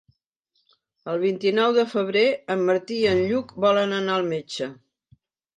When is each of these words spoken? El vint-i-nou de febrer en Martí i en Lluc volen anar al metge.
El 1.11 1.19
vint-i-nou 1.23 1.75
de 1.75 1.83
febrer 1.91 2.25
en 2.55 2.65
Martí 2.71 2.97
i 3.05 3.07
en 3.13 3.21
Lluc 3.33 3.55
volen 3.67 3.95
anar 3.99 4.17
al 4.19 4.29
metge. 4.37 4.73